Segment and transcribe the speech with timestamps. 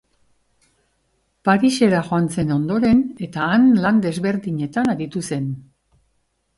[1.49, 5.51] Parisera joan zen ondoren eta han lan desberdinetan aritu zen.